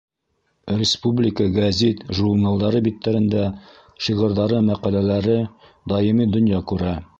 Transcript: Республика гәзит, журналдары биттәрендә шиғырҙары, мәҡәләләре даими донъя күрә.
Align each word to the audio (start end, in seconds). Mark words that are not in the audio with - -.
Республика 0.77 1.45
гәзит, 1.57 2.01
журналдары 2.19 2.81
биттәрендә 2.89 3.45
шиғырҙары, 4.07 4.65
мәҡәләләре 4.73 5.39
даими 5.95 6.31
донъя 6.37 6.67
күрә. 6.73 6.99